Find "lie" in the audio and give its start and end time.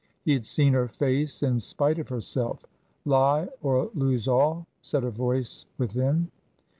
3.05-3.49